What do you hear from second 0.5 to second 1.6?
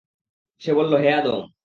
সে বলল, হে আদম!